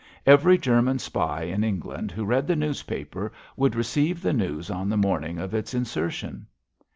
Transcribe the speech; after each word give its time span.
Every 0.25 0.57
German 0.57 0.97
spy 0.97 1.43
in 1.43 1.63
England 1.63 2.09
who 2.11 2.25
read 2.25 2.47
the 2.47 2.55
newspaper 2.55 3.31
would 3.55 3.75
receive 3.75 4.19
the 4.23 4.33
news 4.33 4.71
on 4.71 4.89
the 4.89 4.97
morning 4.97 5.37
of 5.37 5.53
its 5.53 5.75
insertion. 5.75 6.47